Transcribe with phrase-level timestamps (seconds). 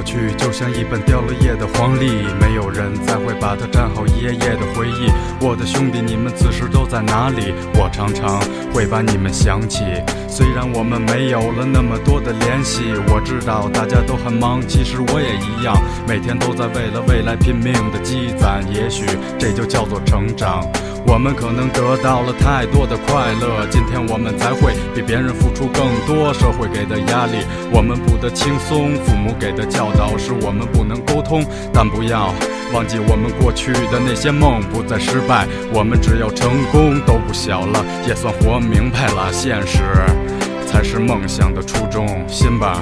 [0.00, 2.06] 过去就像一本掉了页的黄历，
[2.40, 5.12] 没有人再会把它粘好一页页的回忆。
[5.44, 7.52] 我的兄弟，你们此时都在哪里？
[7.74, 8.40] 我常常
[8.72, 9.84] 会把你们想起。
[10.26, 15.76] 虽然我们没有了那么多的联系，我知道大家都很忙，其实我也一样，
[16.08, 18.64] 每天都在为了未来拼命的积攒。
[18.72, 19.04] 也许
[19.38, 20.66] 这就叫做成长。
[21.12, 26.32] 我们可能得到了太多的快乐，今天我们才会比别人付出更多。
[26.32, 31.44] 社会给的压力，我们不得轻松；父母给的教导，是我们不能沟通。
[31.74, 32.32] 但不要
[32.72, 35.48] 忘记我们过去的那些梦，不再失败。
[35.74, 39.32] 我们只要成功，都不小了，也算活明白了。
[39.32, 39.82] 现实
[40.64, 42.80] 才是梦想的初衷，信吧。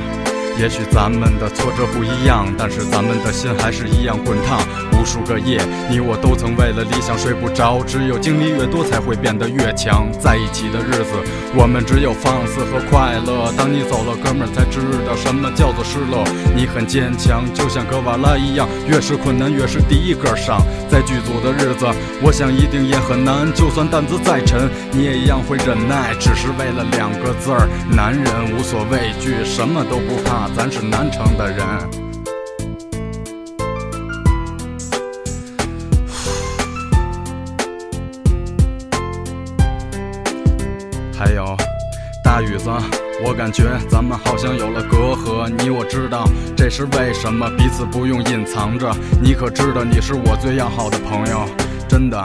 [0.60, 4.60] 也许咱们的挫折不一样，但是咱们的心还是一样滚烫。
[5.08, 7.82] 数个夜，你我都曾为了理想睡不着。
[7.86, 10.06] 只有经历越多，才会变得越强。
[10.20, 11.16] 在一起的日子，
[11.56, 13.50] 我们只有放肆和快乐。
[13.56, 16.22] 当你走了，哥们儿才知道什么叫做失落。
[16.54, 20.60] 你很坚强，就像格瓦拉一样，越是困难越是第一个上。
[20.90, 21.88] 在剧组的日子，
[22.20, 23.50] 我想一定也很难。
[23.54, 30.48] 就算担子再沉，你也一样会忍耐，只是为了两个字儿：男人无所畏惧，什么都不怕。
[30.54, 32.07] 咱是南城的人。
[42.28, 42.68] 大雨子，
[43.24, 45.48] 我感觉咱们好像有了隔阂。
[45.48, 48.94] 你我知道这是为什么，彼此不用隐藏着。
[49.22, 51.48] 你可知道你是我最要好的朋友，
[51.88, 52.22] 真的。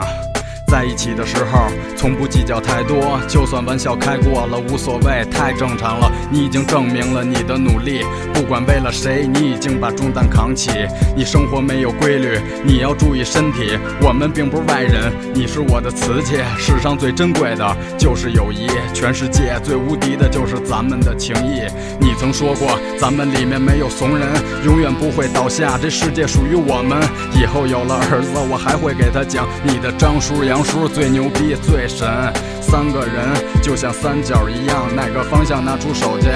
[0.74, 6.10] 在一起的时候，从不计较太多，就算玩笑开过了无所谓，太正常了。
[6.32, 8.00] 你已经证明了你的努力，
[8.32, 10.72] 不管为了谁，你已经把重担扛起。
[11.16, 13.78] 你生活没有规律，你要注意身体。
[14.02, 21.62] 我们并不是外人，你是我的瓷器，世上最珍贵的就是友谊，全世界最无敌的就是咱们的情谊。
[22.00, 24.26] 你曾说过，咱们里面没有怂人，
[24.64, 27.00] 永远不会倒下，这世界属于我们。
[27.40, 30.63] 以后有了儿子，我还会给他讲你的张叔杨。
[30.64, 32.08] 叔最牛逼最神，
[32.60, 33.28] 三个人
[33.62, 36.28] 就像三角一样，哪个方向拿出手去，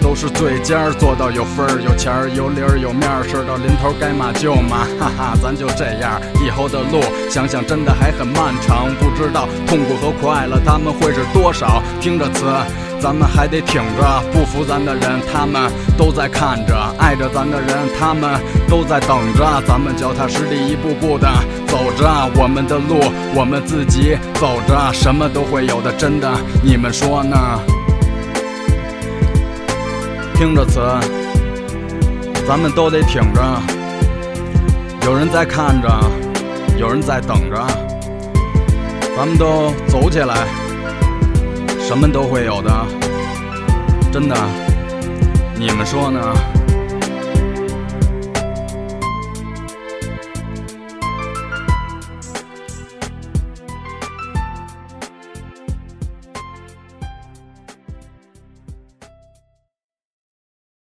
[0.00, 0.92] 都是最尖儿。
[0.92, 6.20] 做到有分儿有钱儿有理儿有面儿，事到临头该骂就骂， 哈哈，咱就这样。
[6.44, 11.82] 以后的路想想真的还很漫长，不知道痛苦和快乐他们会是多少。
[12.00, 12.44] 听着词。
[13.04, 17.68] 咱们还得挺着，不服咱的人，他们都在看着；爱着咱的人，
[18.00, 19.62] 他们都在等着。
[19.68, 21.28] 咱们脚踏实地，一步步的
[21.66, 22.98] 走着我们的路，
[23.34, 26.32] 我们自己走着，什么都会有的，真的，
[26.62, 27.36] 你们说呢？
[30.34, 30.80] 听着词，
[32.48, 33.42] 咱们都得挺着。
[35.02, 35.88] 有人在看着，
[36.78, 37.66] 有人在等着，
[39.14, 40.63] 咱们都走起来。
[41.86, 42.86] 什么都会有的，
[44.10, 44.34] 真的，
[45.58, 46.18] 你们说呢？